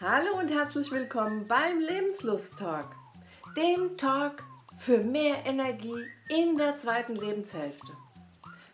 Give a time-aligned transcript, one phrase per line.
[0.00, 2.88] Hallo und herzlich willkommen beim Lebenslust-Talk,
[3.56, 4.42] dem Talk
[4.76, 7.92] für mehr Energie in der zweiten Lebenshälfte.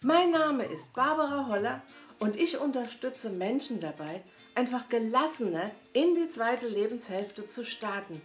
[0.00, 1.82] Mein Name ist Barbara Holler
[2.20, 4.22] und ich unterstütze Menschen dabei,
[4.54, 8.22] einfach gelassener in die zweite Lebenshälfte zu starten.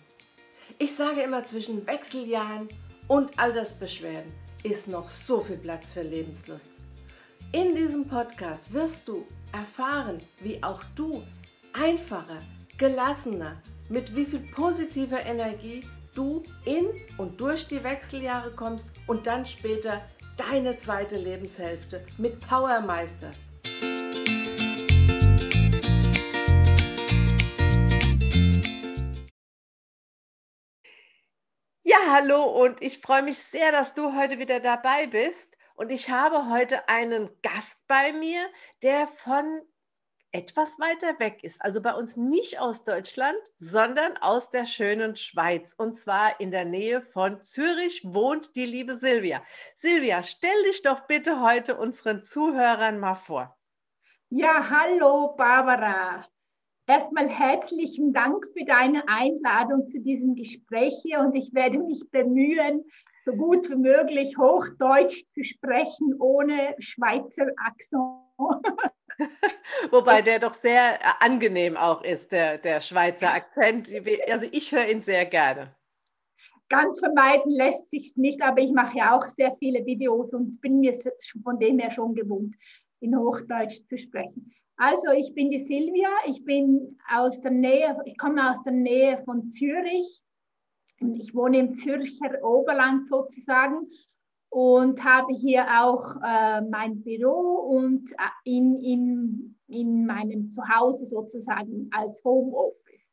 [0.80, 2.70] Ich sage immer, zwischen Wechseljahren
[3.10, 4.32] und Altersbeschwerden
[4.64, 6.72] ist noch so viel Platz für Lebenslust.
[7.52, 11.24] In diesem Podcast wirst du erfahren, wie auch du
[11.74, 12.40] einfacher,
[12.78, 19.46] gelassener, mit wie viel positiver Energie du in und durch die Wechseljahre kommst und dann
[19.46, 20.02] später
[20.38, 23.40] deine zweite Lebenshälfte mit Power meisterst.
[31.84, 35.56] Ja, hallo und ich freue mich sehr, dass du heute wieder dabei bist.
[35.76, 38.48] Und ich habe heute einen Gast bei mir,
[38.82, 39.62] der von
[40.36, 41.62] etwas weiter weg ist.
[41.62, 45.74] Also bei uns nicht aus Deutschland, sondern aus der schönen Schweiz.
[45.78, 49.42] Und zwar in der Nähe von Zürich wohnt die liebe Silvia.
[49.76, 53.58] Silvia, stell dich doch bitte heute unseren Zuhörern mal vor.
[54.30, 56.26] Ja, hallo Barbara.
[56.86, 62.84] Erstmal herzlichen Dank für deine Einladung zu diesem Gespräch hier und ich werde mich bemühen,
[63.24, 68.92] so gut wie möglich Hochdeutsch zu sprechen, ohne Schweizer Akzent.
[69.92, 73.90] Wobei der doch sehr äh, angenehm auch ist, der, der Schweizer Akzent.
[74.30, 75.76] Also ich höre ihn sehr gerne.
[76.70, 80.80] Ganz vermeiden lässt sich nicht, aber ich mache ja auch sehr viele Videos und bin
[80.80, 81.00] mir
[81.44, 82.56] von dem her schon gewohnt,
[83.02, 84.52] in Hochdeutsch zu sprechen.
[84.78, 89.22] Also ich bin die Silvia, ich bin aus der Nähe, ich komme aus der Nähe
[89.24, 90.22] von Zürich.
[91.00, 93.88] Ich wohne im Zürcher Oberland sozusagen
[94.56, 101.90] und habe hier auch äh, mein Büro und äh, in, in, in meinem Zuhause sozusagen
[101.92, 103.04] als Homeoffice.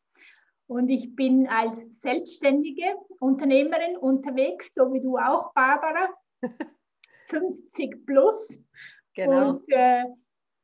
[0.68, 6.10] Und ich bin als selbstständige Unternehmerin unterwegs, so wie du auch, Barbara.
[7.30, 8.36] 50 plus.
[9.14, 9.50] Genau.
[9.50, 10.04] Und äh,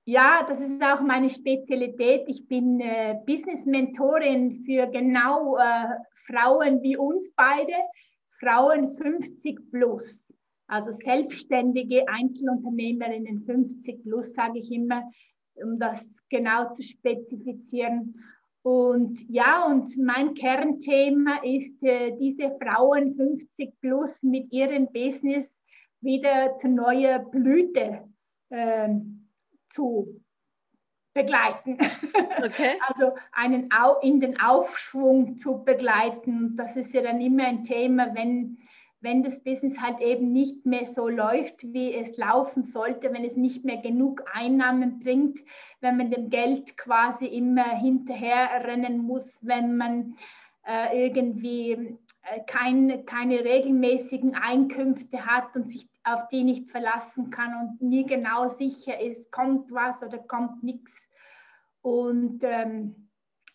[0.05, 2.23] ja, das ist auch meine Spezialität.
[2.29, 5.89] Ich bin äh, Business-Mentorin für genau äh,
[6.29, 7.75] Frauen wie uns beide,
[8.39, 10.17] Frauen 50 plus.
[10.69, 15.11] Also selbstständige Einzelunternehmerinnen 50 plus, sage ich immer,
[15.55, 18.23] um das genau zu spezifizieren.
[18.63, 25.51] Und ja, und mein Kernthema ist, äh, diese Frauen 50 plus mit ihrem Business
[26.01, 28.05] wieder zu neuer Blüte
[28.51, 28.89] äh,
[29.71, 30.21] zu
[31.15, 31.79] begleiten.
[32.39, 32.79] Okay.
[32.87, 36.57] Also einen Au in den Aufschwung zu begleiten.
[36.57, 38.59] Das ist ja dann immer ein Thema, wenn
[39.01, 43.37] wenn das Business halt eben nicht mehr so läuft, wie es laufen sollte, wenn es
[43.37, 45.39] nicht mehr genug Einnahmen bringt,
[45.81, 50.17] wenn man dem Geld quasi immer hinterherrennen muss, wenn man
[50.67, 57.55] äh, irgendwie äh, kein, keine regelmäßigen Einkünfte hat und sich auf die nicht verlassen kann
[57.61, 60.93] und nie genau sicher ist, kommt was oder kommt nichts.
[61.83, 63.08] Und ähm,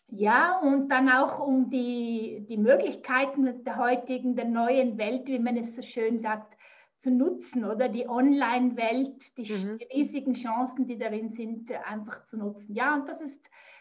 [0.08, 5.56] ja, und dann auch um die, die Möglichkeiten der heutigen, der neuen Welt, wie man
[5.56, 6.56] es so schön sagt,
[6.98, 9.78] zu nutzen oder die Online-Welt, die, mhm.
[9.92, 12.74] riesigen Chancen, die darin sind, einfach zu nutzen.
[12.74, 13.38] Ja, und das ist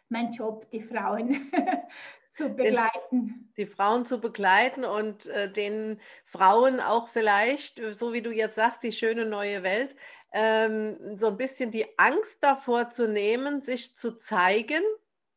[0.09, 1.51] mein Job, die Frauen
[2.33, 3.51] zu begleiten.
[3.55, 8.83] Die Frauen zu begleiten und äh, den Frauen auch vielleicht, so wie du jetzt sagst,
[8.83, 9.95] die schöne neue Welt,
[10.33, 14.83] ähm, so ein bisschen die Angst davor zu nehmen, sich zu zeigen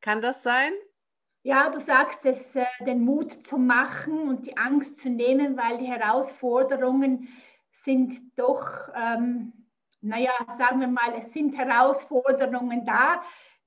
[0.06, 0.72] kann das sein?
[1.42, 5.78] Ja, du sagst es, äh, den Mut zu machen und die Angst zu nehmen, weil
[5.78, 7.28] die Herausforderungen
[7.70, 9.52] sind doch, ähm,
[10.00, 13.20] naja, sagen wir mal, es sind Herausforderungen da,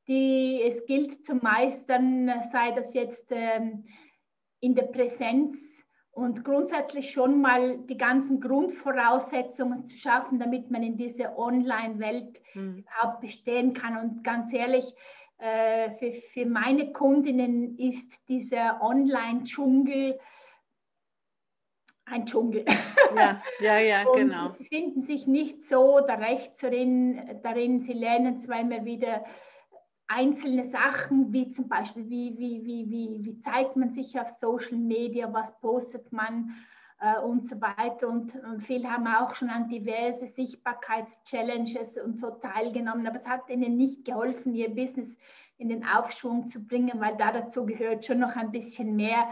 [0.07, 3.85] die es gilt zu meistern, sei das jetzt ähm,
[4.61, 5.57] in der Präsenz
[6.11, 12.77] und grundsätzlich schon mal die ganzen Grundvoraussetzungen zu schaffen, damit man in dieser Online-Welt hm.
[12.77, 13.97] überhaupt bestehen kann.
[13.97, 14.95] Und ganz ehrlich,
[15.39, 20.19] für, für meine Kundinnen ist dieser Online-Dschungel
[22.11, 22.65] ein Dschungel.
[23.15, 24.49] Ja, ja, ja, genau.
[24.49, 27.81] Sie finden sich nicht so da rechts darin, darin.
[27.81, 29.23] Sie lernen zwar immer wieder
[30.07, 34.77] einzelne Sachen, wie zum Beispiel, wie, wie, wie, wie, wie zeigt man sich auf Social
[34.77, 36.78] Media, was postet man äh,
[37.23, 38.07] und so weiter.
[38.07, 43.49] Und, und viele haben auch schon an diverse Sichtbarkeitschallenges und so teilgenommen, aber es hat
[43.49, 45.15] ihnen nicht geholfen, ihr Business
[45.57, 49.29] in den Aufschwung zu bringen, weil da dazu gehört schon noch ein bisschen mehr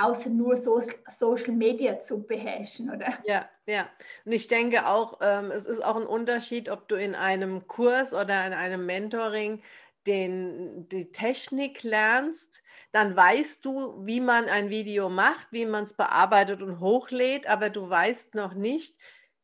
[0.00, 0.82] außer nur so
[1.16, 3.18] Social Media zu beherrschen, oder?
[3.24, 3.88] Ja, ja.
[4.24, 8.12] Und ich denke auch, ähm, es ist auch ein Unterschied, ob du in einem Kurs
[8.12, 9.62] oder in einem Mentoring
[10.06, 12.62] den, die Technik lernst,
[12.92, 17.70] dann weißt du, wie man ein Video macht, wie man es bearbeitet und hochlädt, aber
[17.70, 18.96] du weißt noch nicht,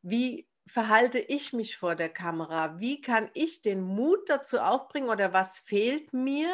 [0.02, 2.78] wie verhalte ich mich vor der Kamera?
[2.78, 6.48] Wie kann ich den Mut dazu aufbringen oder was fehlt mir,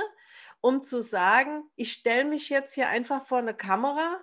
[0.61, 4.21] um zu sagen, ich stelle mich jetzt hier einfach vor eine Kamera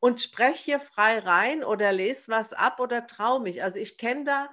[0.00, 3.62] und spreche hier frei rein oder lese was ab oder traue mich.
[3.62, 4.50] Also ich kenne da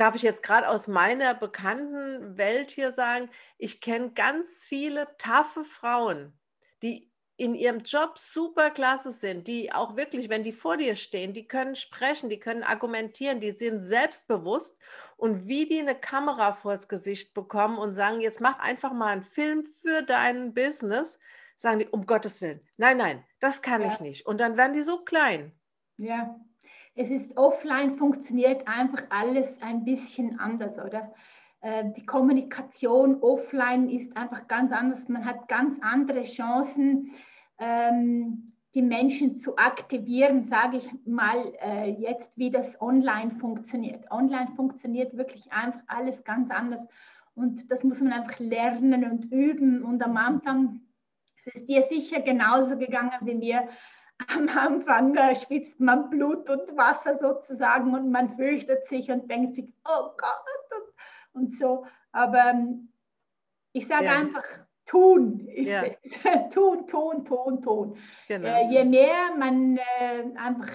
[0.00, 5.62] darf ich jetzt gerade aus meiner bekannten Welt hier sagen, ich kenne ganz viele taffe
[5.62, 6.32] Frauen,
[6.82, 11.34] die in ihrem Job super klasse sind, die auch wirklich, wenn die vor dir stehen,
[11.34, 14.78] die können sprechen, die können argumentieren, die sind selbstbewusst
[15.16, 19.24] und wie die eine Kamera vors Gesicht bekommen und sagen, jetzt mach einfach mal einen
[19.24, 21.18] Film für dein Business,
[21.58, 23.88] sagen die, um Gottes Willen, nein, nein, das kann ja.
[23.88, 24.26] ich nicht.
[24.26, 25.52] Und dann werden die so klein.
[25.96, 26.40] Ja,
[27.00, 31.10] es ist offline, funktioniert einfach alles ein bisschen anders, oder?
[31.62, 35.08] Äh, die Kommunikation offline ist einfach ganz anders.
[35.08, 37.12] Man hat ganz andere Chancen,
[37.58, 44.10] ähm, die Menschen zu aktivieren, sage ich mal äh, jetzt, wie das online funktioniert.
[44.10, 46.86] Online funktioniert wirklich einfach alles ganz anders.
[47.34, 49.82] Und das muss man einfach lernen und üben.
[49.82, 50.82] Und am Anfang
[51.46, 53.68] ist es dir sicher genauso gegangen wie mir
[54.28, 59.72] am Anfang schwitzt man Blut und Wasser sozusagen und man fürchtet sich und denkt sich,
[59.84, 60.82] oh Gott
[61.34, 61.86] und, und so.
[62.12, 62.92] Aber ähm,
[63.72, 64.18] ich sage ja.
[64.18, 64.44] einfach,
[64.84, 65.84] tun ist ja.
[65.84, 66.12] es.
[66.54, 67.96] tun, tun, tun, tun.
[68.28, 68.48] Genau.
[68.48, 70.70] Äh, je mehr man äh, einfach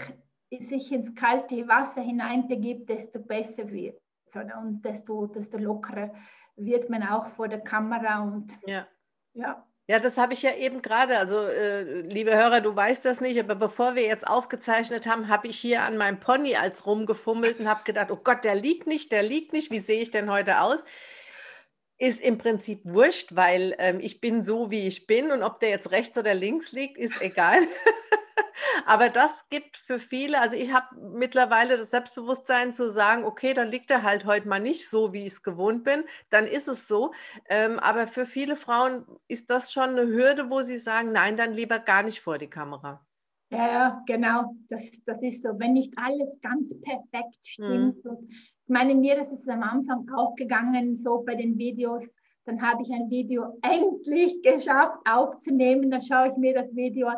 [0.51, 3.99] sich ins kalte Wasser hineinbegibt, desto besser wird
[4.35, 4.59] oder?
[4.59, 6.13] und desto, desto lockerer
[6.55, 8.87] wird man auch vor der Kamera und ja.
[9.33, 9.65] ja.
[9.87, 11.17] Ja, das habe ich ja eben gerade.
[11.19, 15.47] Also, äh, liebe Hörer, du weißt das nicht, aber bevor wir jetzt aufgezeichnet haben, habe
[15.47, 19.11] ich hier an meinem Pony als rumgefummelt und habe gedacht, oh Gott, der liegt nicht,
[19.11, 19.69] der liegt nicht.
[19.69, 20.79] Wie sehe ich denn heute aus?
[21.97, 25.69] Ist im Prinzip wurscht, weil ähm, ich bin so, wie ich bin und ob der
[25.69, 27.59] jetzt rechts oder links liegt, ist egal.
[28.85, 33.69] Aber das gibt für viele, also ich habe mittlerweile das Selbstbewusstsein zu sagen, okay, dann
[33.69, 36.87] liegt er halt heute mal nicht so, wie ich es gewohnt bin, dann ist es
[36.87, 37.13] so.
[37.49, 41.53] Ähm, aber für viele Frauen ist das schon eine Hürde, wo sie sagen, nein, dann
[41.53, 43.05] lieber gar nicht vor die Kamera.
[43.55, 45.49] Ja, ja genau, das, das ist so.
[45.57, 48.03] Wenn nicht alles ganz perfekt stimmt.
[48.03, 48.27] Mhm.
[48.29, 52.05] ich meine, mir ist es am Anfang auch gegangen, so bei den Videos,
[52.45, 55.89] dann habe ich ein Video endlich geschafft aufzunehmen.
[55.89, 57.17] Dann schaue ich mir das Video an.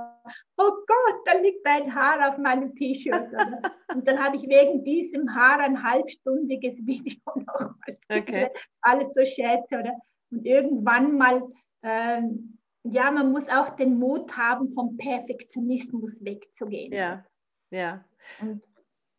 [0.57, 3.27] Oh Gott, da liegt ein Haar auf meinem T-Shirt.
[3.93, 7.99] Und dann habe ich wegen diesem Haar ein halbstündiges Video nochmals.
[8.09, 8.47] Okay.
[8.81, 9.79] Alles so Schätze.
[9.79, 9.97] Oder?
[10.31, 11.43] Und irgendwann mal,
[11.83, 16.93] ähm, ja, man muss auch den Mut haben, vom Perfektionismus wegzugehen.
[16.93, 17.25] Ja,
[17.69, 18.03] ja.
[18.41, 18.63] Und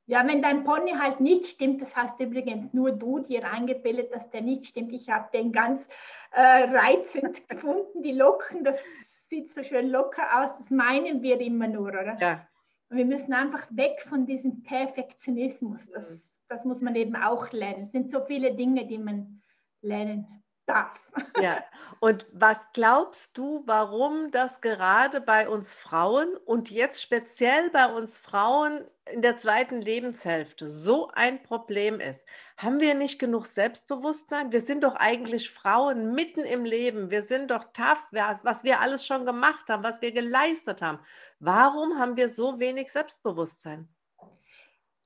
[0.06, 4.30] ja, wenn dein Pony halt nicht stimmt, das hast übrigens nur du dir eingebildet, dass
[4.30, 4.92] der nicht stimmt.
[4.94, 5.86] Ich habe den ganz
[6.30, 8.82] äh, reizend gefunden, die Locken, das
[9.28, 12.16] sieht so schön locker aus, das meinen wir immer nur, oder?
[12.20, 12.48] Ja.
[12.88, 15.86] Und wir müssen einfach weg von diesem Perfektionismus.
[15.90, 16.28] Das, mhm.
[16.48, 17.82] das muss man eben auch lernen.
[17.82, 19.42] Es sind so viele Dinge, die man
[19.82, 21.00] lernen darf.
[21.40, 21.64] Ja,
[22.00, 28.18] und was glaubst du, warum das gerade bei uns Frauen und jetzt speziell bei uns
[28.18, 32.24] Frauen in der zweiten Lebenshälfte so ein Problem ist?
[32.56, 34.52] Haben wir nicht genug Selbstbewusstsein?
[34.52, 37.10] Wir sind doch eigentlich Frauen mitten im Leben.
[37.10, 41.00] Wir sind doch tough, was wir alles schon gemacht haben, was wir geleistet haben.
[41.40, 43.88] Warum haben wir so wenig Selbstbewusstsein?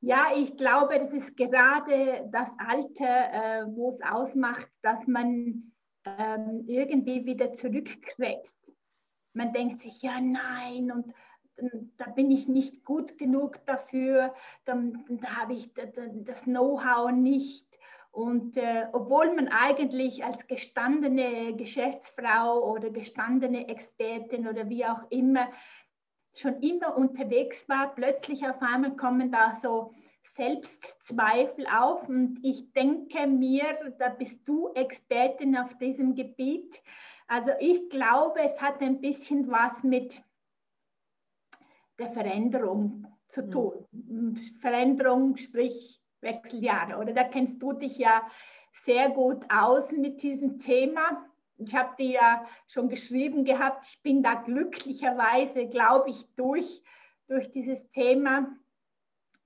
[0.05, 5.73] Ja, ich glaube, das ist gerade das Alter, äh, wo es ausmacht, dass man
[6.05, 8.59] ähm, irgendwie wieder zurückkrebst.
[9.33, 11.15] Man denkt sich, ja, nein, und
[11.99, 17.69] da bin ich nicht gut genug dafür, dann, da habe ich das Know-how nicht.
[18.11, 25.49] Und äh, obwohl man eigentlich als gestandene Geschäftsfrau oder gestandene Expertin oder wie auch immer
[26.35, 29.93] schon immer unterwegs war, plötzlich auf einmal kommen da so
[30.35, 33.65] Selbstzweifel auf und ich denke mir,
[33.99, 36.83] da bist du Expertin auf diesem Gebiet.
[37.27, 40.23] Also ich glaube, es hat ein bisschen was mit
[41.99, 43.51] der Veränderung zu hm.
[43.51, 43.87] tun.
[43.93, 48.23] Und Veränderung, sprich Wechseljahre, oder da kennst du dich ja
[48.73, 51.27] sehr gut aus mit diesem Thema.
[51.65, 56.83] Ich habe dir ja schon geschrieben gehabt, ich bin da glücklicherweise, glaube ich, durch,
[57.29, 58.49] durch dieses Thema.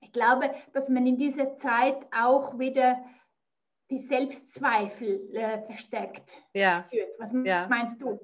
[0.01, 3.03] Ich glaube, dass man in dieser Zeit auch wieder
[3.89, 6.83] die Selbstzweifel äh, verstärkt ja.
[6.89, 7.09] führt.
[7.19, 7.67] Was ja.
[7.67, 8.19] meinst du?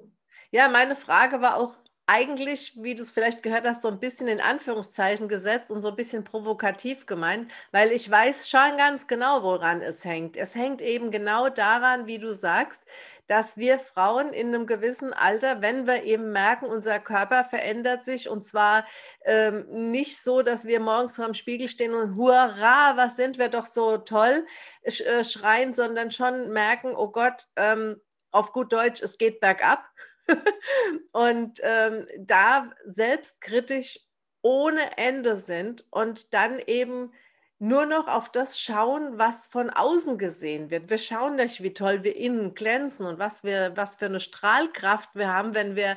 [0.50, 4.28] Ja, meine Frage war auch eigentlich, wie du es vielleicht gehört hast, so ein bisschen
[4.28, 9.42] in Anführungszeichen gesetzt und so ein bisschen provokativ gemeint, weil ich weiß schon ganz genau,
[9.42, 10.36] woran es hängt.
[10.36, 12.82] Es hängt eben genau daran, wie du sagst,
[13.26, 18.28] dass wir Frauen in einem gewissen Alter, wenn wir eben merken, unser Körper verändert sich
[18.28, 18.84] und zwar
[19.24, 23.48] ähm, nicht so, dass wir morgens vor dem Spiegel stehen und hurra, was sind wir
[23.48, 24.46] doch so toll
[24.86, 27.98] sch äh, schreien, sondern schon merken, oh Gott, ähm,
[28.30, 29.88] auf gut Deutsch, es geht bergab
[31.12, 34.00] und ähm, da selbstkritisch
[34.42, 37.12] ohne Ende sind und dann eben
[37.58, 40.90] nur noch auf das schauen, was von außen gesehen wird.
[40.90, 45.10] Wir schauen nicht, wie toll wir innen glänzen und was wir, was für eine Strahlkraft
[45.14, 45.96] wir haben, wenn wir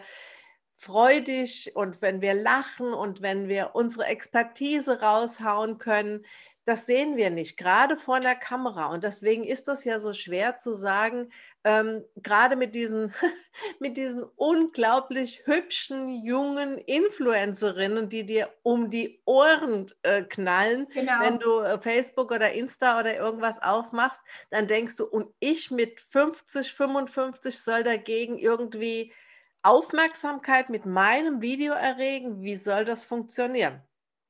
[0.77, 6.23] freudig und wenn wir lachen und wenn wir unsere Expertise raushauen können
[6.67, 8.87] das sehen wir nicht, gerade vor der Kamera.
[8.87, 11.31] Und deswegen ist das ja so schwer zu sagen,
[11.67, 13.13] ähm, gerade mit diesen,
[13.81, 21.19] mit diesen unglaublich hübschen jungen Influencerinnen, die dir um die Ohren äh, knallen, genau.
[21.19, 25.99] wenn du äh, Facebook oder Insta oder irgendwas aufmachst, dann denkst du, und ich mit
[25.99, 29.13] 50, 55 soll dagegen irgendwie
[29.61, 32.41] Aufmerksamkeit mit meinem Video erregen.
[32.43, 33.81] Wie soll das funktionieren?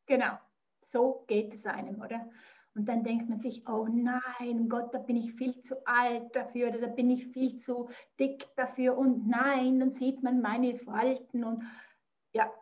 [0.08, 0.39] Genau
[0.91, 2.29] so geht es einem, oder?
[2.77, 6.69] Und dann denkt man sich, oh nein, Gott, da bin ich viel zu alt dafür
[6.69, 11.43] oder da bin ich viel zu dick dafür und nein, dann sieht man meine Falten
[11.43, 11.63] und
[12.34, 12.53] ja.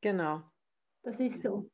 [0.00, 0.42] Genau.
[1.04, 1.70] Das ist so.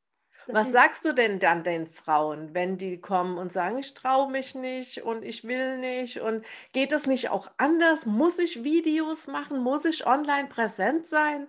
[0.46, 3.94] Das Was ist sagst du denn dann den Frauen, wenn die kommen und sagen, ich
[3.94, 6.44] traue mich nicht und ich will nicht und
[6.74, 8.04] geht es nicht auch anders?
[8.04, 9.62] Muss ich Videos machen?
[9.62, 11.48] Muss ich online präsent sein?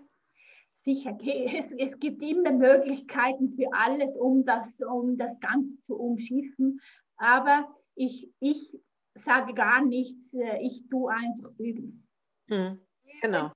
[0.88, 6.79] Sicher, es, es gibt immer Möglichkeiten für alles, um das, um das Ganze zu umschiffen.
[7.17, 8.79] Aber ich, ich
[9.15, 12.08] sage gar nichts, äh, ich tue einfach üben.
[12.48, 12.79] Mhm,
[13.22, 13.51] genau.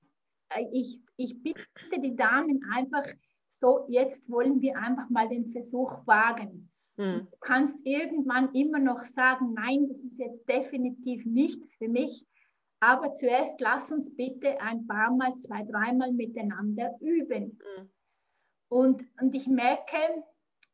[0.50, 1.64] Äh, ich, ich bitte
[1.98, 3.06] die Damen einfach
[3.48, 6.70] so, jetzt wollen wir einfach mal den Versuch wagen.
[6.96, 7.28] Mhm.
[7.30, 12.26] Du kannst irgendwann immer noch sagen, nein, das ist jetzt definitiv nichts für mich.
[12.82, 17.56] Aber zuerst lass uns bitte ein paar Mal, zwei, dreimal miteinander üben.
[17.78, 17.90] Mhm.
[18.68, 20.24] Und, und ich merke,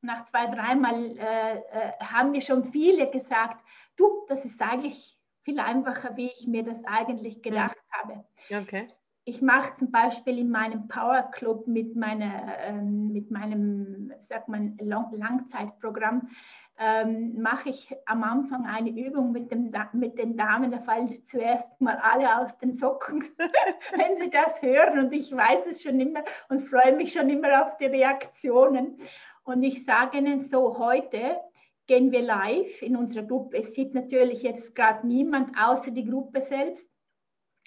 [0.00, 3.62] nach zwei, dreimal äh, äh, haben mir schon viele gesagt,
[3.96, 7.92] du, das ist eigentlich viel einfacher, wie ich mir das eigentlich gedacht mhm.
[8.00, 8.24] habe.
[8.62, 8.88] Okay.
[9.26, 14.72] Ich mache zum Beispiel in meinem Power Club mit, meiner, äh, mit meinem sag mal,
[14.80, 16.30] Langzeitprogramm
[16.78, 21.24] ähm, mache ich am Anfang eine Übung mit, dem, mit den Damen, da fallen sie
[21.24, 23.24] zuerst mal alle aus den Socken,
[23.96, 24.98] wenn sie das hören.
[24.98, 28.98] Und ich weiß es schon immer und freue mich schon immer auf die Reaktionen.
[29.42, 31.40] Und ich sage Ihnen so, heute
[31.88, 33.58] gehen wir live in unserer Gruppe.
[33.58, 36.86] Es sieht natürlich jetzt gerade niemand außer die Gruppe selbst.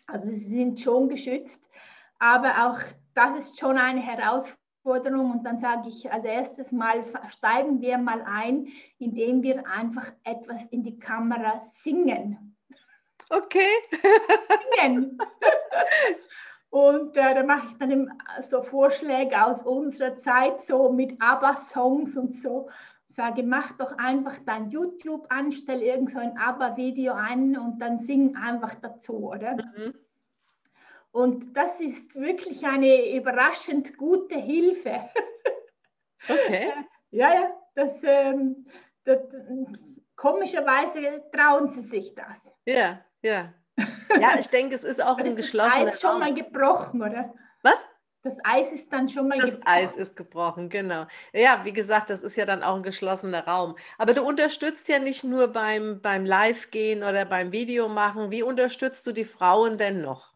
[0.08, 1.62] Also sie sind schon geschützt.
[2.20, 2.80] Aber auch
[3.14, 7.98] das ist schon eine Herausforderung Herausforderung und dann sage ich als erstes mal, steigen wir
[7.98, 8.68] mal ein,
[9.00, 12.58] indem wir einfach etwas in die Kamera singen.
[13.30, 13.60] Okay.
[14.76, 15.18] Singen.
[16.70, 18.10] Und äh, da mache ich dann
[18.42, 22.70] so Vorschläge aus unserer Zeit, so mit ABBA-Songs und so.
[23.04, 28.00] Sage, mach doch einfach dein YouTube an, stell irgend so ein ABBA-Video ein und dann
[28.00, 29.56] sing einfach dazu, oder?
[29.56, 29.94] Mhm.
[31.12, 35.10] Und das ist wirklich eine überraschend gute Hilfe.
[36.30, 36.72] Okay.
[37.10, 38.68] ja, ja, das, ähm,
[39.06, 39.18] das,
[40.16, 42.38] komischerweise trauen sie sich das.
[42.68, 43.56] Ja, ja.
[44.20, 47.34] Ja, ich denke, es ist auch ein geschlossener Eis schon mal gebrochen, oder?
[47.64, 47.84] Was?
[48.24, 49.64] Das Eis ist dann schon mal das gebrochen.
[49.66, 51.08] Das Eis ist gebrochen, genau.
[51.34, 53.76] Ja, wie gesagt, das ist ja dann auch ein geschlossener Raum.
[53.98, 58.30] Aber du unterstützt ja nicht nur beim, beim Live-Gehen oder beim Videomachen.
[58.30, 60.31] Wie unterstützt du die Frauen denn noch?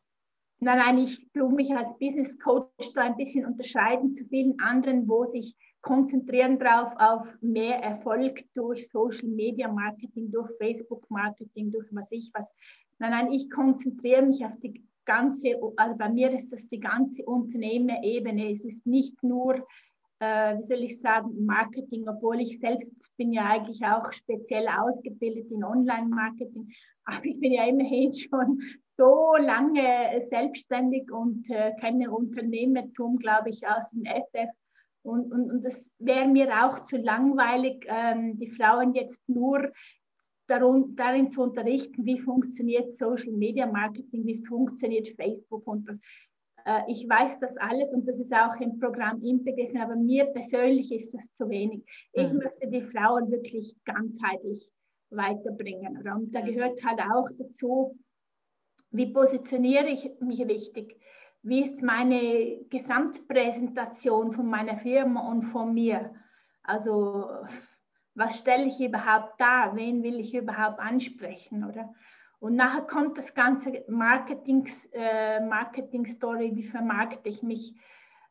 [0.66, 5.08] Nein, nein, ich tue mich als Business Coach da ein bisschen unterscheiden zu vielen anderen,
[5.08, 11.86] wo sich konzentrieren darauf auf mehr Erfolg durch Social Media Marketing, durch Facebook Marketing, durch
[11.92, 12.48] was ich was.
[12.98, 17.24] Nein, nein, ich konzentriere mich auf die ganze, also bei mir ist das die ganze
[17.26, 18.50] Unternehmerebene.
[18.50, 19.68] Es ist nicht nur,
[20.20, 25.52] äh, wie soll ich sagen, Marketing, obwohl ich selbst bin ja eigentlich auch speziell ausgebildet
[25.52, 26.70] in Online-Marketing,
[27.06, 28.62] aber ich bin ja immerhin schon
[28.98, 34.50] so lange selbstständig und äh, kenne Unternehmertum, glaube ich, aus dem SF.
[35.04, 39.72] Und, und, und das wäre mir auch zu langweilig, ähm, die Frauen jetzt nur
[40.48, 45.98] darum, darin zu unterrichten, wie funktioniert Social Media Marketing, wie funktioniert Facebook und das.
[46.66, 50.92] Äh, ich weiß das alles und das ist auch im Programm inbegriffen, aber mir persönlich
[50.92, 51.84] ist das zu wenig.
[52.14, 52.40] Ich mhm.
[52.40, 54.70] möchte die Frauen wirklich ganzheitlich
[55.10, 55.98] weiterbringen.
[56.08, 57.98] Und da gehört halt auch dazu,
[58.92, 61.00] wie positioniere ich mich richtig?
[61.46, 66.16] wie ist meine Gesamtpräsentation von meiner Firma und von mir?
[66.64, 67.30] Also
[68.16, 69.76] was stelle ich überhaupt dar?
[69.76, 71.94] Wen will ich überhaupt ansprechen, oder?
[72.40, 77.76] Und nachher kommt das ganze Marketing, äh, Marketing Story, wie vermarkte ich mich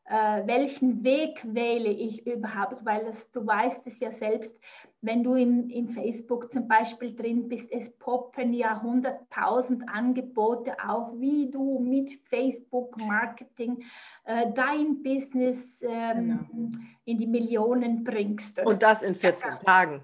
[0.06, 4.52] äh, welchen Weg wähle ich überhaupt, weil das, du weißt es ja selbst,
[5.00, 11.18] wenn du in, in Facebook zum Beispiel drin bist, es poppen ja hunderttausend Angebote auf,
[11.18, 13.82] wie du mit Facebook Marketing
[14.24, 16.84] äh, dein Business ähm, genau.
[17.06, 18.60] in die Millionen bringst.
[18.60, 19.56] Und das in 14 ja.
[19.56, 20.02] Tagen.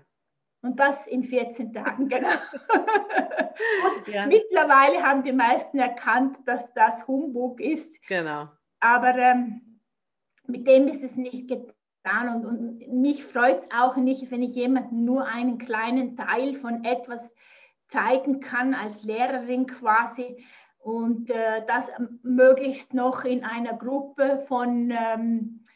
[0.62, 2.28] Und das in 14 Tagen, genau.
[4.06, 4.26] ja.
[4.26, 7.90] mittlerweile haben die meisten erkannt, dass das Humbug ist.
[8.06, 8.48] Genau.
[8.78, 9.80] Aber ähm,
[10.46, 12.34] mit dem ist es nicht getan.
[12.34, 16.84] Und, und mich freut es auch nicht, wenn ich jemandem nur einen kleinen Teil von
[16.84, 17.20] etwas
[17.88, 20.44] zeigen kann, als Lehrerin quasi.
[20.78, 21.90] Und äh, das
[22.22, 25.66] möglichst noch in einer Gruppe von, ähm,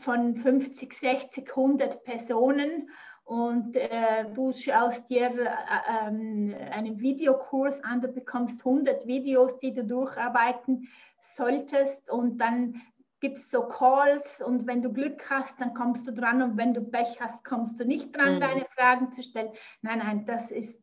[0.00, 2.90] von 50, 60, 100 Personen.
[3.28, 9.74] Und äh, du schaust dir äh, ähm, einen Videokurs an, du bekommst 100 Videos, die
[9.74, 10.88] du durcharbeiten
[11.20, 12.08] solltest.
[12.08, 12.80] Und dann
[13.20, 16.72] gibt es so Calls und wenn du Glück hast, dann kommst du dran und wenn
[16.72, 18.40] du Pech hast, kommst du nicht dran, mhm.
[18.40, 19.52] deine Fragen zu stellen.
[19.82, 20.74] Nein, nein, das ist,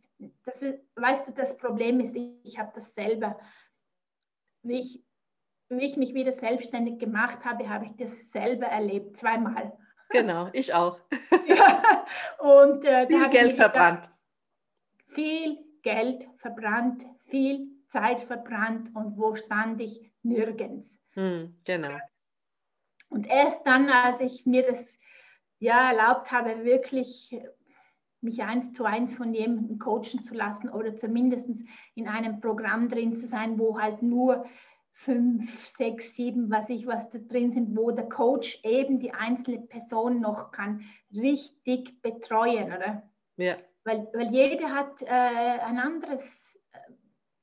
[0.43, 3.39] das ist, weißt du, das Problem ist, ich, ich habe das selber,
[4.61, 5.03] wie ich,
[5.69, 9.75] wie ich mich wieder selbstständig gemacht habe, habe ich das selber erlebt, zweimal.
[10.09, 10.99] Genau, ich auch.
[11.47, 12.05] ja,
[12.39, 14.09] und, äh, viel Geld verbrannt.
[15.07, 20.11] Viel Geld verbrannt, viel Zeit verbrannt und wo stand ich?
[20.23, 20.89] Nirgends.
[21.13, 21.97] Hm, genau.
[23.09, 24.85] Und erst dann, als ich mir das
[25.59, 27.39] ja erlaubt habe, wirklich
[28.21, 31.47] mich eins zu eins von jemandem coachen zu lassen oder zumindest
[31.93, 34.45] in einem Programm drin zu sein, wo halt nur
[34.95, 39.59] fünf, sechs, sieben, was ich was da drin sind, wo der Coach eben die einzelne
[39.59, 40.83] Person noch kann
[41.13, 43.03] richtig betreuen, oder?
[43.37, 43.55] Ja.
[43.83, 46.77] Weil, weil jeder hat äh, ein anderes äh,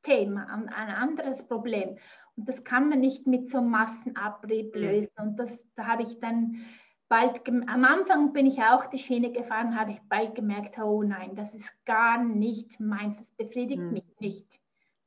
[0.03, 1.99] Thema, ein, ein anderes Problem.
[2.37, 5.11] Und das kann man nicht mit so Massenabrieb lösen.
[5.19, 6.65] Und das, da habe ich dann
[7.09, 11.37] bald, am Anfang bin ich auch die Schiene gefahren, habe ich bald gemerkt, oh nein,
[11.37, 13.93] das ist gar nicht meins, das befriedigt mhm.
[13.93, 14.61] mich nicht.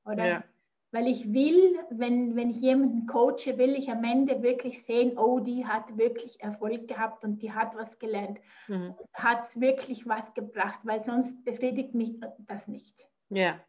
[0.06, 0.26] Oder?
[0.28, 0.44] Ja.
[0.92, 5.40] Weil ich will, wenn, wenn ich jemanden coache, will ich am Ende wirklich sehen, oh,
[5.40, 8.40] die hat wirklich Erfolg gehabt und die hat was gelernt.
[8.68, 8.96] Mhm.
[9.14, 13.06] Hat es wirklich was gebracht, weil sonst befriedigt mich das nicht.
[13.30, 13.60] Ja.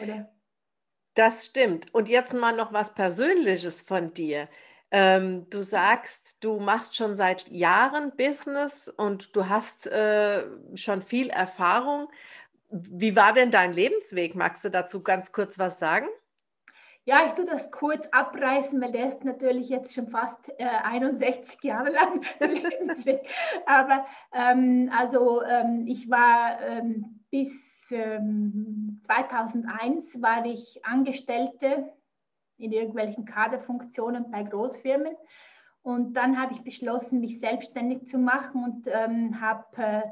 [0.00, 0.30] Oder?
[1.14, 1.92] Das stimmt.
[1.92, 4.48] Und jetzt mal noch was Persönliches von dir.
[4.92, 10.44] Ähm, du sagst, du machst schon seit Jahren Business und du hast äh,
[10.74, 12.08] schon viel Erfahrung.
[12.70, 14.34] Wie war denn dein Lebensweg?
[14.34, 16.06] Magst du dazu ganz kurz was sagen?
[17.04, 21.62] Ja, ich tue das kurz abreißen, weil der ist natürlich jetzt schon fast äh, 61
[21.62, 23.26] Jahre lang Lebensweg.
[23.66, 31.92] Aber ähm, also ähm, ich war ähm, bis 2001 ähm, war ich Angestellte
[32.58, 35.16] in irgendwelchen Kaderfunktionen bei Großfirmen.
[35.82, 40.02] Und dann habe ich beschlossen, mich selbstständig zu machen und ähm, habe äh,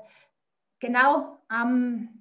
[0.81, 2.18] genau am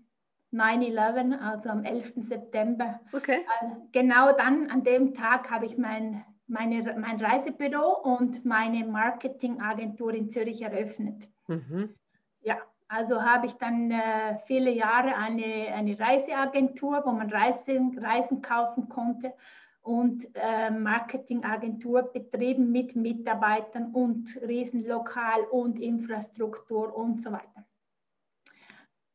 [0.54, 2.14] 9-11, also am 11.
[2.18, 3.46] September, okay.
[3.62, 10.14] äh, genau dann, an dem Tag, habe ich mein, meine, mein Reisebüro und meine Marketingagentur
[10.14, 11.28] in Zürich eröffnet.
[11.48, 11.96] Mhm.
[12.42, 12.58] Ja,
[12.88, 18.88] also habe ich dann äh, viele Jahre eine, eine Reiseagentur, wo man Reisen, Reisen kaufen
[18.88, 19.34] konnte
[19.82, 27.67] und äh, Marketingagentur betrieben mit Mitarbeitern und Riesenlokal und Infrastruktur und so weiter.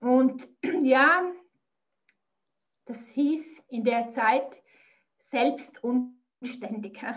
[0.02, 0.48] Und
[0.82, 1.32] ja,
[2.86, 4.62] das hieß in der Zeit
[5.30, 7.00] selbst unständig.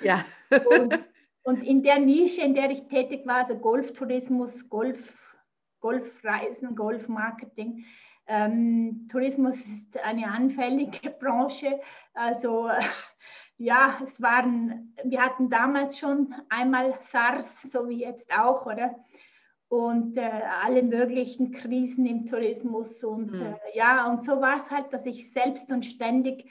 [0.00, 0.24] Ja.
[0.70, 0.98] und,
[1.42, 5.12] und in der Nische, in der ich tätig war, also Golftourismus, Golf,
[5.80, 7.84] Golfreisen, Golfmarketing.
[8.26, 11.80] Ähm, Tourismus ist eine anfällige Branche.
[12.14, 12.70] Also
[13.58, 18.96] ja, es waren, wir hatten damals schon einmal SARS, so wie jetzt auch, oder?
[19.68, 20.30] Und äh,
[20.62, 23.04] alle möglichen Krisen im Tourismus.
[23.04, 23.42] Und mhm.
[23.42, 26.50] äh, ja, und so war es halt, dass ich selbst und ständig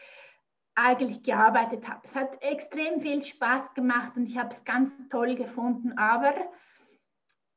[0.76, 2.02] eigentlich gearbeitet habe.
[2.04, 6.36] Es hat extrem viel Spaß gemacht und ich habe es ganz toll gefunden, aber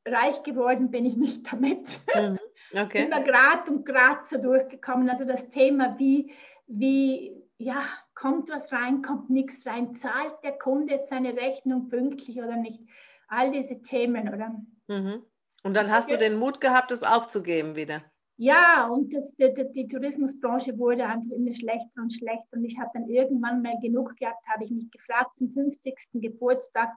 [0.07, 2.01] reich geworden bin ich nicht damit.
[2.15, 2.39] Mhm.
[2.73, 3.05] Okay.
[3.05, 5.11] Immer Grad und Grad so durchgekommen.
[5.11, 6.33] Also das Thema, wie,
[6.67, 7.83] wie, ja,
[8.15, 12.81] kommt was rein, kommt nichts rein, zahlt der Kunde jetzt seine Rechnung pünktlich oder nicht?
[13.29, 14.55] All diese Themen, oder?
[14.89, 15.23] Mhm.
[15.63, 18.03] Und dann hast du den Mut gehabt, es aufzugeben wieder.
[18.37, 22.57] ja, und das, die, die, Tourismusbranche wurde einfach immer schlechter und schlechter.
[22.57, 25.95] Und ich habe dann irgendwann mal genug gehabt, habe ich mich gefragt zum 50.
[26.15, 26.91] Geburtstag,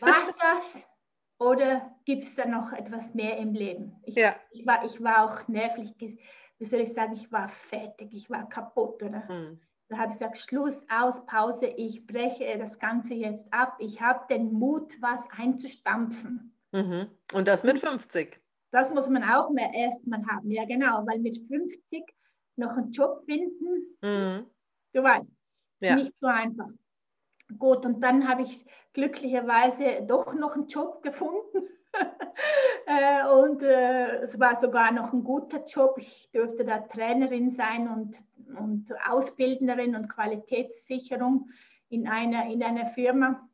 [0.00, 0.82] war das
[1.38, 3.96] oder gibt es da noch etwas mehr im Leben?
[4.02, 4.36] Ich, ja.
[4.50, 8.46] ich, war, ich war auch nervlich, wie soll ich sagen, ich war fertig, ich war
[8.48, 9.02] kaputt.
[9.02, 9.24] Oder?
[9.28, 9.60] Mhm.
[9.88, 13.76] Da habe ich gesagt, Schluss, aus, Pause, ich breche das Ganze jetzt ab.
[13.78, 16.54] Ich habe den Mut, was einzustampfen.
[16.72, 17.08] Mhm.
[17.32, 18.40] Und das mit 50?
[18.70, 22.04] Das muss man auch mehr erstmal haben, ja genau, weil mit 50
[22.56, 24.46] noch einen Job finden, mhm.
[24.92, 25.32] du weißt,
[25.80, 25.96] ja.
[25.96, 26.68] nicht so einfach.
[27.58, 31.68] Gut, und dann habe ich glücklicherweise doch noch einen Job gefunden.
[32.86, 35.96] Äh, und äh, es war sogar noch ein guter Job.
[35.98, 38.16] Ich durfte da Trainerin sein und,
[38.58, 41.50] und Ausbildnerin und Qualitätssicherung
[41.88, 43.48] in einer, in einer Firma.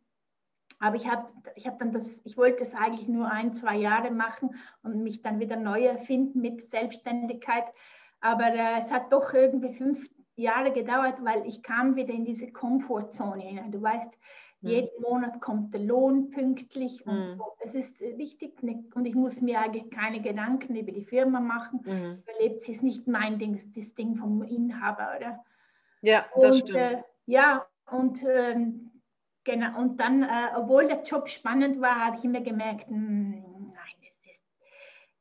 [0.79, 4.11] Aber ich habe ich hab dann das, ich wollte es eigentlich nur ein, zwei Jahre
[4.11, 7.65] machen und mich dann wieder neu erfinden mit Selbstständigkeit.
[8.21, 12.51] Aber äh, es hat doch irgendwie fünf Jahre gedauert, weil ich kam wieder in diese
[12.53, 13.73] Komfortzone hinein.
[13.73, 14.11] Du weißt,
[14.61, 14.69] mhm.
[14.69, 17.37] jeden Monat kommt der Lohn pünktlich und mhm.
[17.39, 17.45] so.
[17.61, 18.63] Es ist wichtig
[18.95, 21.81] und ich muss mir eigentlich keine Gedanken über die Firma machen.
[21.85, 22.23] Mhm.
[22.23, 25.45] Überlebt sie ist nicht mein Ding, das Ding vom Inhaber, oder?
[26.03, 26.79] Ja, das und, stimmt.
[26.79, 28.86] Äh, ja, und ähm,
[29.47, 33.73] Genau, und dann, äh, obwohl der Job spannend war, habe ich immer gemerkt, mh, hm,
[33.73, 33.95] nein,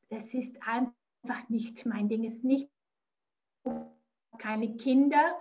[0.10, 2.26] es ist, es ist einfach nicht mein Ding.
[2.26, 2.72] Es ist nicht
[4.40, 5.38] keine Kinder,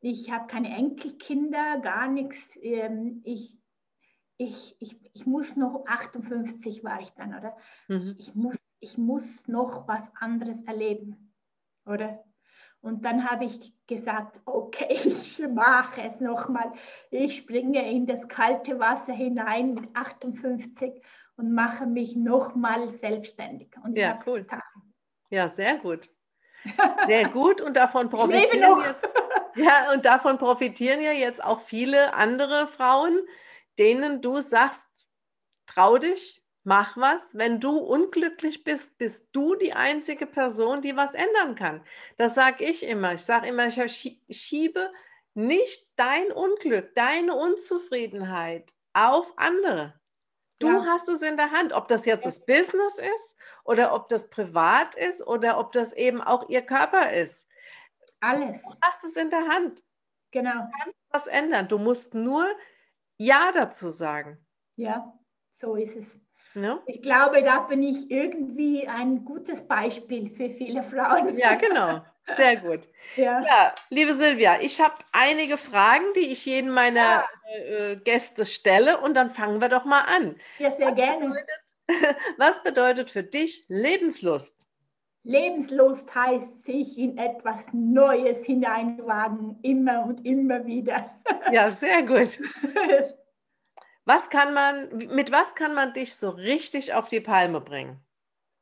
[0.00, 2.36] ich habe keine Enkelkinder, gar nichts.
[2.60, 3.56] Ähm, ich,
[4.36, 7.56] ich, ich, ich muss noch, 58 war ich dann, oder?
[7.86, 8.16] Mhm.
[8.18, 11.32] Ich, ich, muss, ich muss noch was anderes erleben,
[11.86, 12.24] oder?
[12.84, 16.72] Und dann habe ich gesagt, okay, ich mache es nochmal.
[17.10, 21.02] Ich springe in das kalte Wasser hinein mit 58
[21.36, 23.74] und mache mich nochmal selbstständig.
[23.82, 24.42] Und ja, cool.
[24.42, 24.60] Getan.
[25.30, 26.10] Ja, sehr gut.
[27.06, 29.12] Sehr gut und davon profitieren jetzt.
[29.54, 33.20] Ja, und davon profitieren ja jetzt auch viele andere Frauen,
[33.78, 34.88] denen du sagst,
[35.66, 37.36] trau dich, Mach was.
[37.36, 41.84] Wenn du unglücklich bist, bist du die einzige Person, die was ändern kann.
[42.16, 43.12] Das sage ich immer.
[43.12, 44.90] Ich sage immer, ich schiebe
[45.34, 50.00] nicht dein Unglück, deine Unzufriedenheit auf andere.
[50.58, 50.86] Du ja.
[50.86, 54.94] hast es in der Hand, ob das jetzt das Business ist oder ob das privat
[54.94, 57.46] ist oder ob das eben auch ihr Körper ist.
[58.20, 58.62] Alles.
[58.62, 59.82] Du hast es in der Hand.
[60.30, 60.52] Genau.
[60.52, 61.68] Du kannst was ändern.
[61.68, 62.46] Du musst nur
[63.18, 64.38] Ja dazu sagen.
[64.76, 65.12] Ja,
[65.52, 66.23] so ist es.
[66.54, 66.80] No?
[66.86, 71.36] Ich glaube, da bin ich irgendwie ein gutes Beispiel für viele Frauen.
[71.36, 72.00] Ja, genau.
[72.36, 72.88] Sehr gut.
[73.16, 77.28] Ja, ja liebe Silvia, ich habe einige Fragen, die ich jedem meiner ja.
[77.66, 80.36] äh, Gäste stelle und dann fangen wir doch mal an.
[80.58, 81.28] Ja, sehr was gerne.
[81.28, 84.56] Bedeutet, was bedeutet für dich Lebenslust?
[85.24, 91.10] Lebenslust heißt sich in etwas Neues hineinwagen, immer und immer wieder.
[91.52, 92.38] Ja, sehr gut.
[94.06, 98.00] Was kann man, mit was kann man dich so richtig auf die Palme bringen?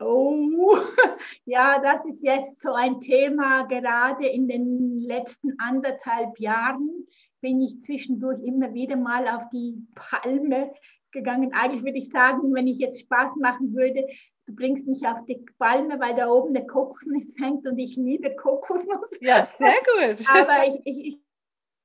[0.00, 0.76] Oh,
[1.44, 3.64] ja, das ist jetzt so ein Thema.
[3.64, 7.06] Gerade in den letzten anderthalb Jahren
[7.40, 10.72] bin ich zwischendurch immer wieder mal auf die Palme
[11.10, 11.52] gegangen.
[11.52, 14.06] Eigentlich würde ich sagen, wenn ich jetzt Spaß machen würde,
[14.46, 18.34] du bringst mich auf die Palme, weil da oben eine Kokosnuss hängt und ich liebe
[18.36, 19.18] Kokosnuss.
[19.20, 20.24] Ja, sehr gut.
[20.28, 21.20] Aber ich, ich, ich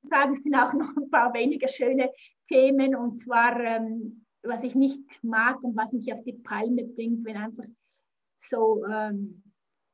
[0.03, 2.11] sagen, es sind auch noch ein paar weniger schöne
[2.47, 2.95] Themen.
[2.95, 7.37] Und zwar, ähm, was ich nicht mag und was mich auf die Palme bringt, wenn
[7.37, 7.65] einfach
[8.49, 9.43] so ähm,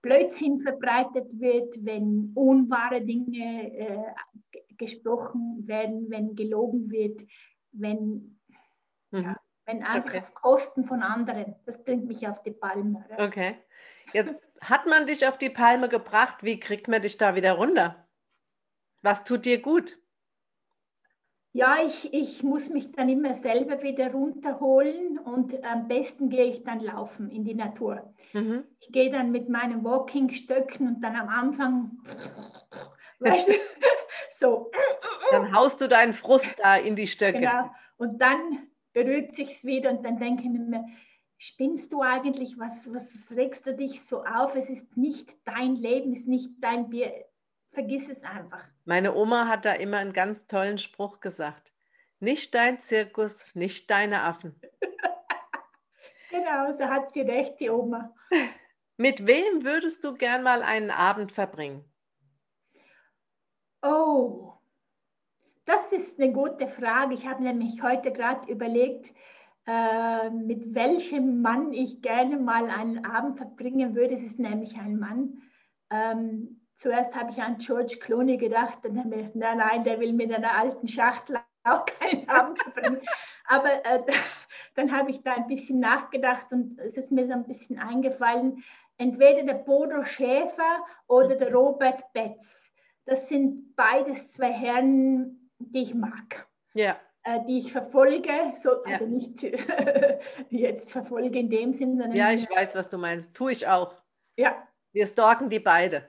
[0.01, 4.03] Blödsinn verbreitet wird, wenn unwahre Dinge äh,
[4.77, 7.21] gesprochen werden, wenn gelogen wird,
[7.71, 8.37] wenn,
[9.11, 9.23] mhm.
[9.23, 10.19] ja, wenn einfach okay.
[10.19, 11.55] auf Kosten von anderen.
[11.65, 13.03] Das bringt mich auf die Palme.
[13.09, 13.25] Oder?
[13.25, 13.55] Okay.
[14.11, 16.43] Jetzt hat man dich auf die Palme gebracht.
[16.43, 18.02] Wie kriegt man dich da wieder runter?
[19.03, 19.99] Was tut dir gut?
[21.51, 26.63] Ja, ich, ich muss mich dann immer selber wieder runterholen und am besten gehe ich
[26.63, 28.11] dann laufen in die Natur.
[28.31, 28.63] Mhm.
[28.79, 31.91] Ich gehe dann mit meinen Walking-Stöcken und dann am Anfang,
[33.19, 33.53] weißt du,
[34.39, 34.71] so.
[35.29, 37.39] Dann haust du deinen Frust da in die Stöcke.
[37.39, 37.69] Genau.
[37.97, 40.85] Und dann berührt sich wieder und dann denke ich mir,
[41.37, 44.55] spinnst du eigentlich, was, was regst du dich so auf?
[44.55, 47.13] Es ist nicht dein Leben, es ist nicht dein Bier
[47.73, 48.63] vergiss es einfach.
[48.85, 51.73] Meine Oma hat da immer einen ganz tollen Spruch gesagt.
[52.19, 54.59] Nicht dein Zirkus, nicht deine Affen.
[56.29, 58.13] genau, so hat sie recht, die Oma.
[58.97, 61.83] Mit wem würdest du gern mal einen Abend verbringen?
[63.81, 64.53] Oh,
[65.65, 67.15] das ist eine gute Frage.
[67.15, 69.13] Ich habe nämlich heute gerade überlegt,
[69.65, 74.15] äh, mit welchem Mann ich gerne mal einen Abend verbringen würde.
[74.15, 75.41] Es ist nämlich ein Mann.
[75.89, 79.99] Ähm, zuerst habe ich an George Clooney gedacht dann habe ich gedacht, nein, nein, der
[79.99, 83.01] will mit einer alten Schachtel auch keinen Abend verbringen.
[83.45, 84.03] Aber äh,
[84.75, 88.63] dann habe ich da ein bisschen nachgedacht und es ist mir so ein bisschen eingefallen,
[88.97, 92.71] entweder der Bodo Schäfer oder der Robert Betz.
[93.05, 96.47] Das sind beides zwei Herren, die ich mag.
[96.73, 96.97] Ja.
[97.23, 98.31] Äh, die ich verfolge,
[98.61, 99.43] so, also nicht
[100.49, 102.15] jetzt verfolge in dem Sinn, sondern.
[102.17, 103.33] Ja, ich weiß, was du meinst.
[103.33, 104.01] Tue ich auch.
[104.37, 104.67] Ja.
[104.93, 106.07] Wir stalken die beide.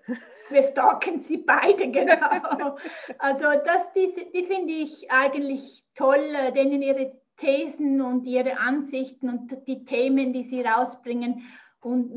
[0.50, 2.76] Wir stalken sie beide, genau.
[3.18, 9.28] Also das, die, die finde ich eigentlich toll, äh, denen ihre Thesen und ihre Ansichten
[9.28, 11.42] und die Themen, die sie rausbringen.
[11.80, 12.14] Und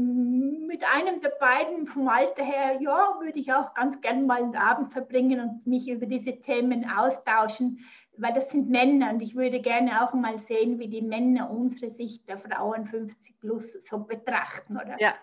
[0.67, 4.55] mit einem der beiden vom Alter her, ja, würde ich auch ganz gern mal einen
[4.55, 7.79] Abend verbringen und mich über diese Themen austauschen,
[8.17, 11.91] weil das sind Männer und ich würde gerne auch mal sehen, wie die Männer unsere
[11.91, 14.95] Sicht der Frauen 50 plus so betrachten, oder?
[14.99, 15.13] Ja,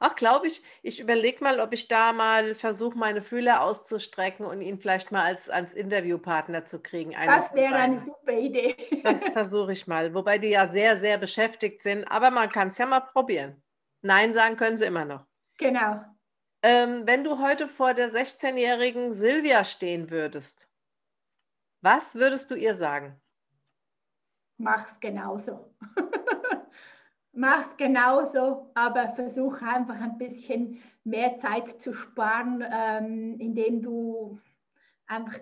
[0.00, 4.60] Ach, glaube ich, ich überlege mal, ob ich da mal versuche, meine Fühler auszustrecken und
[4.60, 7.12] ihn vielleicht mal als, als Interviewpartner zu kriegen.
[7.12, 8.76] das wäre eine super Idee.
[9.02, 12.78] Das versuche ich mal, wobei die ja sehr, sehr beschäftigt sind, aber man kann es
[12.78, 13.62] ja mal probieren.
[14.02, 15.26] Nein sagen können sie immer noch.
[15.58, 16.04] Genau.
[16.62, 20.68] Ähm, wenn du heute vor der 16-jährigen Silvia stehen würdest,
[21.82, 23.20] was würdest du ihr sagen?
[24.56, 25.74] Mach's genauso.
[27.34, 34.38] mach's genauso, aber versuche einfach ein bisschen mehr Zeit zu sparen, ähm, indem du
[35.06, 35.38] einfach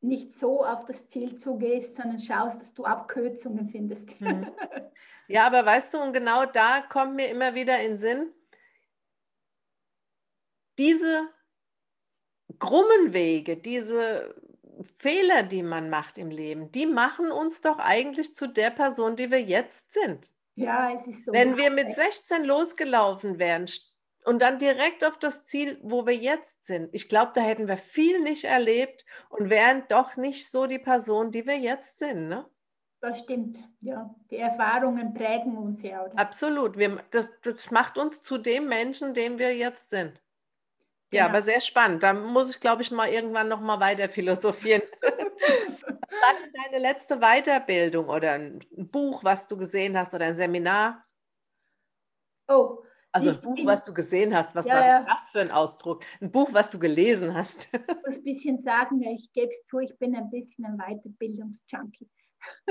[0.00, 4.20] nicht so auf das Ziel zugehst, sondern schaust, dass du Abkürzungen findest.
[4.20, 4.50] Mhm.
[5.28, 8.32] Ja, aber weißt du, und genau da kommt mir immer wieder in Sinn,
[10.78, 11.28] diese
[12.60, 14.40] krummen Wege, diese
[14.82, 19.30] Fehler, die man macht im Leben, die machen uns doch eigentlich zu der Person, die
[19.30, 20.30] wir jetzt sind.
[20.54, 21.32] Ja, es ist so.
[21.32, 23.66] Wenn wir mit 16 losgelaufen wären
[24.24, 27.76] und dann direkt auf das Ziel, wo wir jetzt sind, ich glaube, da hätten wir
[27.76, 32.28] viel nicht erlebt und wären doch nicht so die Person, die wir jetzt sind.
[32.28, 32.46] Ne?
[33.00, 34.14] Das stimmt, ja.
[34.30, 36.04] Die Erfahrungen prägen uns ja.
[36.04, 36.18] Oder?
[36.18, 36.78] Absolut.
[36.78, 40.20] Wir, das, das macht uns zu dem Menschen, den wir jetzt sind.
[41.12, 41.34] Ja, genau.
[41.36, 42.02] aber sehr spannend.
[42.02, 44.82] Da muss ich, glaube ich, mal irgendwann noch mal weiter philosophieren.
[45.00, 50.36] was war denn deine letzte Weiterbildung oder ein Buch, was du gesehen hast oder ein
[50.36, 51.04] Seminar?
[52.48, 52.82] Oh.
[53.12, 55.02] Also ein Buch, was du gesehen hast, was ja, war ja.
[55.04, 56.04] das für ein Ausdruck?
[56.20, 57.66] Ein Buch, was du gelesen hast.
[57.72, 62.10] Ich muss ein bisschen sagen, ich gebe es zu, ich bin ein bisschen ein Weiterbildungsjunkie.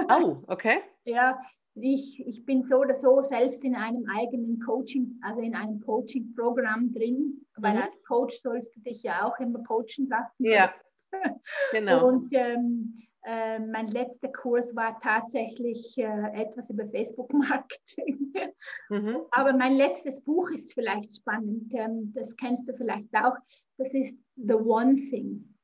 [0.10, 0.84] Oh, okay.
[1.04, 1.42] ja,
[1.76, 6.94] ich, ich bin so oder so selbst in einem eigenen Coaching, also in einem Coaching-Programm
[6.94, 7.82] drin, weil mhm.
[7.82, 10.44] als Coach sollst du dich ja auch immer coachen lassen.
[10.44, 10.74] Ja,
[11.72, 12.08] genau.
[12.08, 18.34] Und ähm, äh, mein letzter Kurs war tatsächlich äh, etwas über Facebook-Marketing.
[18.90, 19.18] Mhm.
[19.32, 23.36] Aber mein letztes Buch ist vielleicht spannend, ähm, das kennst du vielleicht auch,
[23.78, 25.56] das ist The One Thing.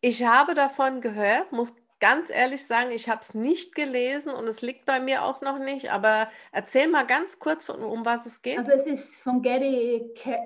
[0.00, 4.60] Ich habe davon gehört, muss ganz ehrlich sagen, ich habe es nicht gelesen und es
[4.60, 8.42] liegt bei mir auch noch nicht, aber erzähl mal ganz kurz, von, um was es
[8.42, 8.58] geht.
[8.58, 10.36] Also es ist von Gary Ke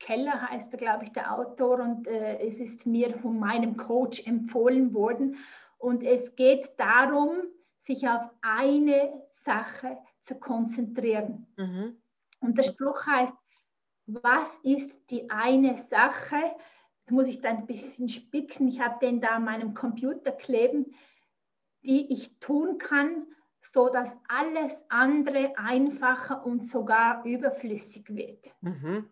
[0.00, 4.26] Keller, heißt er, glaube ich, der Autor und äh, es ist mir von meinem Coach
[4.26, 5.36] empfohlen worden
[5.78, 7.44] und es geht darum,
[7.84, 9.12] sich auf eine
[9.44, 11.46] Sache zu konzentrieren.
[11.56, 11.96] Mhm.
[12.40, 13.32] Und der Spruch heißt,
[14.06, 16.56] was ist die eine Sache,
[17.10, 18.68] muss ich dann ein bisschen spicken.
[18.68, 20.94] Ich habe den da an meinem Computer kleben,
[21.82, 23.26] die ich tun kann,
[23.60, 28.46] so dass alles andere einfacher und sogar überflüssig wird.
[28.60, 29.10] Mhm.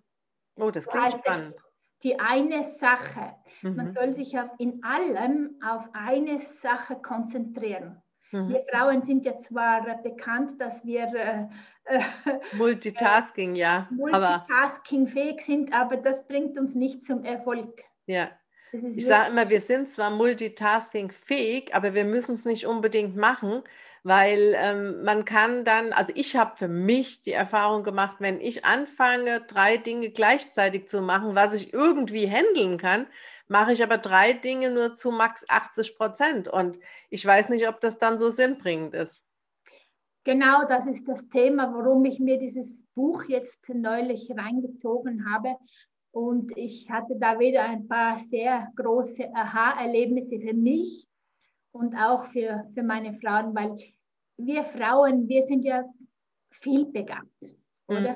[0.56, 1.56] Oh, das klingt also spannend.
[2.02, 3.34] Die eine Sache.
[3.62, 3.76] Mhm.
[3.76, 8.01] Man soll sich auf, in allem auf eine Sache konzentrieren.
[8.32, 8.48] Mhm.
[8.48, 11.46] Wir Frauen sind ja zwar bekannt, dass wir äh,
[11.84, 12.02] äh
[12.56, 13.88] Multitasking, ja.
[13.96, 17.82] Multitasking-fähig sind, aber das bringt uns nicht zum Erfolg.
[18.06, 18.30] Ja.
[18.94, 23.62] Ich sage immer, wir sind zwar multitasking-fähig, aber wir müssen es nicht unbedingt machen,
[24.02, 28.64] weil ähm, man kann dann, also ich habe für mich die Erfahrung gemacht, wenn ich
[28.64, 33.06] anfange, drei Dinge gleichzeitig zu machen, was ich irgendwie handeln kann,
[33.52, 36.48] mache ich aber drei Dinge nur zu max 80 Prozent.
[36.48, 36.78] Und
[37.10, 39.22] ich weiß nicht, ob das dann so sinnbringend ist.
[40.24, 45.56] Genau, das ist das Thema, warum ich mir dieses Buch jetzt neulich reingezogen habe.
[46.12, 51.06] Und ich hatte da wieder ein paar sehr große Aha-Erlebnisse für mich
[51.72, 53.76] und auch für, für meine Frauen, weil
[54.36, 55.84] wir Frauen, wir sind ja
[56.50, 57.42] viel begabt,
[57.88, 58.14] mhm.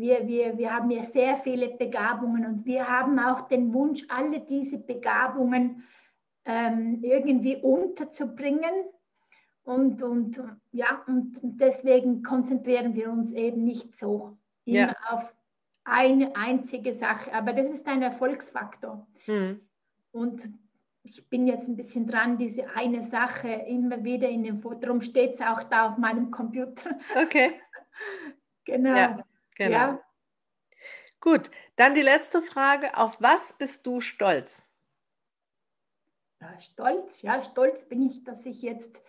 [0.00, 4.40] Wir, wir, wir haben ja sehr viele Begabungen und wir haben auch den Wunsch, alle
[4.40, 5.84] diese Begabungen
[6.46, 8.72] ähm, irgendwie unterzubringen.
[9.62, 14.96] Und, und ja, und deswegen konzentrieren wir uns eben nicht so immer ja.
[15.10, 15.34] auf
[15.84, 17.34] eine einzige Sache.
[17.34, 19.06] Aber das ist ein Erfolgsfaktor.
[19.26, 19.60] Hm.
[20.12, 20.48] Und
[21.02, 24.78] ich bin jetzt ein bisschen dran, diese eine Sache immer wieder in dem Foto.
[24.80, 26.98] Darum steht es auch da auf meinem Computer.
[27.22, 27.60] Okay.
[28.64, 28.96] genau.
[28.96, 29.24] Ja,
[29.60, 29.76] genau.
[29.76, 30.02] Ja.
[31.20, 32.96] Gut, dann die letzte Frage.
[32.96, 34.66] Auf was bist du stolz?
[36.58, 39.02] Stolz, ja, stolz bin ich, dass ich jetzt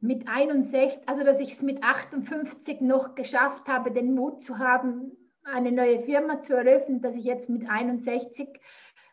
[0.00, 5.16] mit 61, also dass ich es mit 58 noch geschafft habe, den Mut zu haben,
[5.44, 8.58] eine neue Firma zu eröffnen, dass ich jetzt mit 61 äh,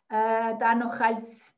[0.10, 1.54] da noch als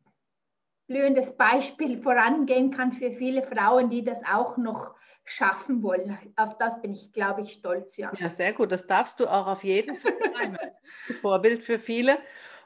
[0.87, 4.96] blühendes Beispiel vorangehen kann für viele Frauen, die das auch noch
[5.27, 6.17] schaffen wollen.
[6.37, 8.11] Auf das bin ich, glaube ich, stolz, ja.
[8.17, 8.71] Ja, sehr gut.
[8.71, 10.57] Das darfst du auch auf jeden Fall sein.
[11.19, 12.17] Vorbild für viele.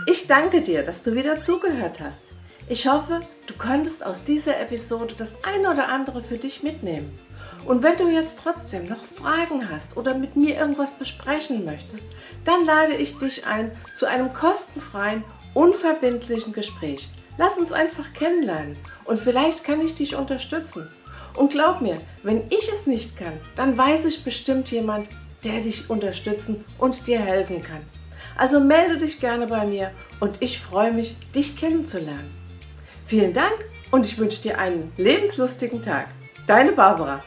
[0.07, 2.23] Ich danke dir, dass du wieder zugehört hast.
[2.69, 7.19] Ich hoffe, du konntest aus dieser Episode das eine oder andere für dich mitnehmen.
[7.67, 12.05] Und wenn du jetzt trotzdem noch Fragen hast oder mit mir irgendwas besprechen möchtest,
[12.45, 17.09] dann lade ich dich ein zu einem kostenfreien, unverbindlichen Gespräch.
[17.37, 20.89] Lass uns einfach kennenlernen und vielleicht kann ich dich unterstützen.
[21.37, 25.09] Und glaub mir, wenn ich es nicht kann, dann weiß ich bestimmt jemand,
[25.45, 27.83] der dich unterstützen und dir helfen kann.
[28.37, 32.31] Also melde dich gerne bei mir und ich freue mich, dich kennenzulernen.
[33.07, 33.55] Vielen Dank
[33.91, 36.09] und ich wünsche dir einen lebenslustigen Tag.
[36.51, 37.23] Deine Barbara.